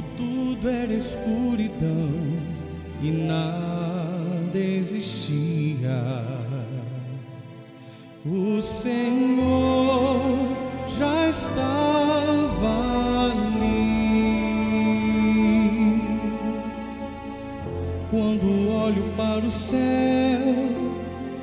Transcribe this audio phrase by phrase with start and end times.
[0.00, 2.10] Quando tudo era escuridão
[3.02, 6.24] e nada existia,
[8.24, 10.22] o Senhor
[10.88, 13.50] já estava ali.
[18.10, 20.40] Quando olho para o céu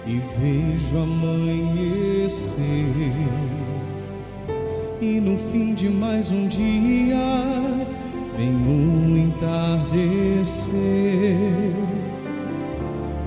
[0.05, 2.63] e vejo amanhecer,
[4.99, 7.56] e no fim de mais um dia
[8.37, 10.77] vem um entardecer.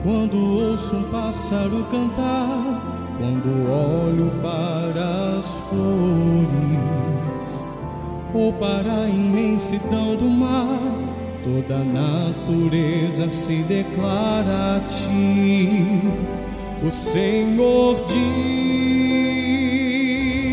[0.04, 7.66] Quando ouço um pássaro cantar, quando olho para as flores
[8.32, 10.78] ou para a imensidão do mar,
[11.42, 16.00] toda a natureza se declara a ti.
[16.82, 18.02] O Senhor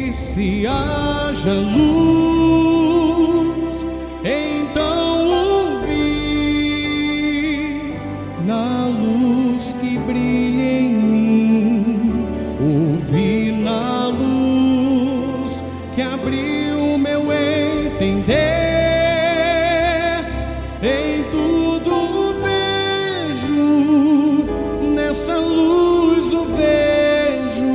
[0.04, 2.17] disse: haja luz,
[16.28, 18.36] abriu meu entender.
[20.84, 23.64] Em tudo vejo,
[24.94, 27.66] nessa luz o vejo.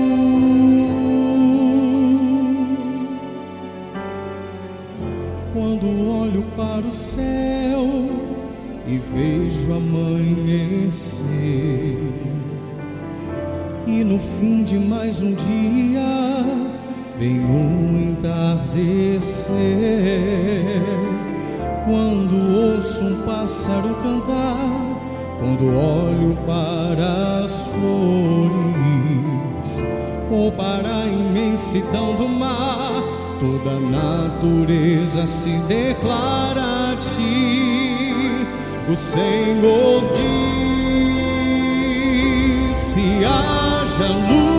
[5.55, 5.87] Quando
[6.21, 8.11] olho para o céu
[8.87, 11.17] e vejo amanhecer,
[13.87, 16.62] e no fim de mais um dia
[17.23, 19.55] vem um entardecer.
[21.85, 22.35] Quando
[22.75, 24.57] ouço um pássaro cantar,
[25.39, 28.53] quando olho para as flores
[30.31, 33.05] ou para a imensidão do mar,
[33.39, 38.49] toda a natureza se declara a ti.
[38.89, 40.11] O Senhor
[42.73, 44.52] disse: haja luz,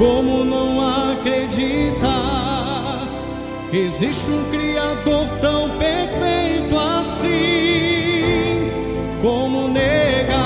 [0.00, 0.80] Como não
[1.12, 2.00] acreditar
[3.70, 7.28] que existe um Criador tão perfeito assim?
[9.20, 10.38] Como negar?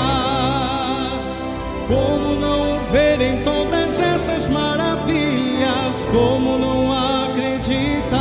[1.87, 6.05] Como não ver em todas essas maravilhas?
[6.11, 6.91] Como não
[7.23, 8.17] acreditar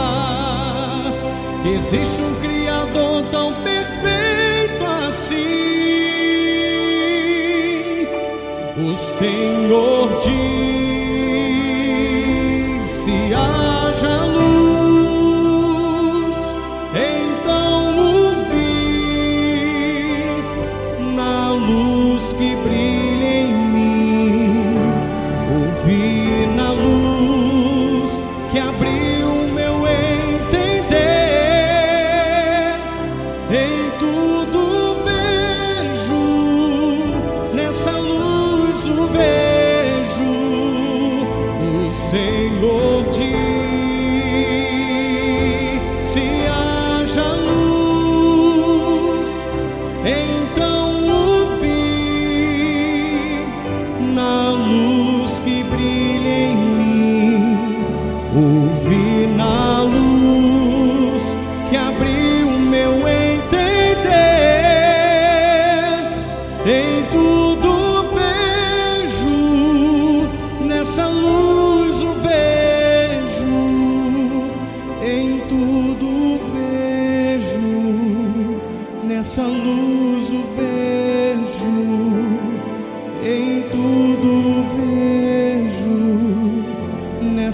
[1.64, 5.34] que existe um Criador tão perfeito assim?
[8.88, 10.83] O Senhor disse:
[13.10, 13.43] haja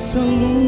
[0.01, 0.60] nessa luz.